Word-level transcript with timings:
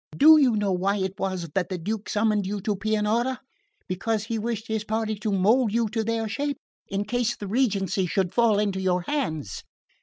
Do 0.17 0.37
you 0.41 0.55
know 0.55 0.71
why 0.71 0.95
it 0.97 1.19
was 1.19 1.51
that 1.53 1.69
the 1.69 1.77
Duke 1.77 2.09
summoned 2.09 2.47
you 2.47 2.59
to 2.61 2.75
Pianura? 2.75 3.39
Because 3.87 4.23
he 4.23 4.39
wished 4.39 4.65
his 4.67 4.83
party 4.83 5.13
to 5.19 5.31
mould 5.31 5.71
you 5.71 5.89
to 5.89 6.03
their 6.03 6.27
shape, 6.27 6.57
in 6.87 7.05
case 7.05 7.35
the 7.37 7.45
regency 7.47 8.07
should 8.07 8.33
fall 8.33 8.57
into 8.57 8.81
your 8.81 9.03
hands. 9.03 9.61